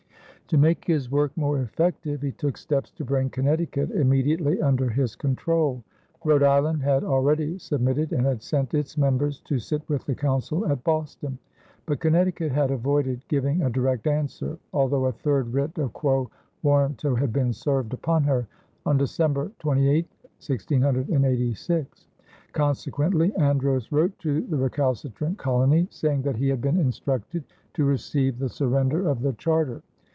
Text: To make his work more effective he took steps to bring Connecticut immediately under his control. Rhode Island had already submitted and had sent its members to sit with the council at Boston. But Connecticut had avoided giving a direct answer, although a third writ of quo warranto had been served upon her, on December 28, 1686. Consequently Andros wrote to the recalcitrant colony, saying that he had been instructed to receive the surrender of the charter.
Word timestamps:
To 0.47 0.57
make 0.57 0.83
his 0.83 1.09
work 1.09 1.31
more 1.37 1.61
effective 1.61 2.21
he 2.21 2.33
took 2.33 2.57
steps 2.57 2.91
to 2.97 3.05
bring 3.05 3.29
Connecticut 3.29 3.89
immediately 3.91 4.61
under 4.61 4.89
his 4.89 5.15
control. 5.15 5.81
Rhode 6.25 6.43
Island 6.43 6.83
had 6.83 7.05
already 7.05 7.57
submitted 7.57 8.11
and 8.11 8.25
had 8.25 8.43
sent 8.43 8.73
its 8.73 8.97
members 8.97 9.39
to 9.45 9.59
sit 9.59 9.81
with 9.87 10.03
the 10.05 10.13
council 10.13 10.69
at 10.69 10.83
Boston. 10.83 11.39
But 11.85 12.01
Connecticut 12.01 12.51
had 12.51 12.69
avoided 12.69 13.23
giving 13.29 13.61
a 13.61 13.69
direct 13.69 14.07
answer, 14.07 14.57
although 14.73 15.05
a 15.05 15.13
third 15.13 15.53
writ 15.53 15.77
of 15.77 15.93
quo 15.93 16.29
warranto 16.63 17.15
had 17.15 17.31
been 17.31 17.53
served 17.53 17.93
upon 17.93 18.23
her, 18.25 18.45
on 18.85 18.97
December 18.97 19.53
28, 19.59 20.05
1686. 20.45 22.07
Consequently 22.51 23.33
Andros 23.37 23.89
wrote 23.89 24.19
to 24.19 24.41
the 24.41 24.57
recalcitrant 24.57 25.37
colony, 25.37 25.87
saying 25.89 26.23
that 26.23 26.35
he 26.35 26.49
had 26.49 26.59
been 26.59 26.77
instructed 26.77 27.45
to 27.73 27.85
receive 27.85 28.37
the 28.37 28.49
surrender 28.49 29.07
of 29.07 29.21
the 29.21 29.31
charter. 29.31 29.81